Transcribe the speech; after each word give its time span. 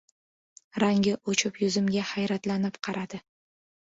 Rangi 0.83 1.13
o‘chib, 1.33 1.61
yuzimga 1.65 2.07
hayratlanib 2.13 2.81
qaradi. 2.89 3.25